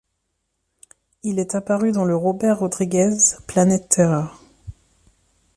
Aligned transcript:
Il 1.21 1.37
est 1.37 1.53
apparu 1.53 1.91
dans 1.91 2.05
le 2.05 2.15
Robert 2.15 2.57
Rodriguez, 2.61 3.15
Planet 3.45 3.87
Terror. 3.87 4.35